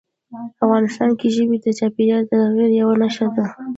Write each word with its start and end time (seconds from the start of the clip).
افغانستان 0.63 1.09
کې 1.19 1.27
ژبې 1.35 1.57
د 1.61 1.67
چاپېریال 1.79 2.23
د 2.27 2.31
تغیر 2.41 2.69
یوه 2.79 2.95
نښه 3.01 3.25
ده. 3.35 3.45